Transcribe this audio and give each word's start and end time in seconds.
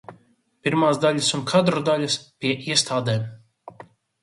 Pirmās 0.67 1.01
daļas 1.03 1.27
un 1.39 1.43
kadru 1.51 1.85
daļas 1.91 2.17
pie 2.39 2.57
iestādēm. 2.79 3.31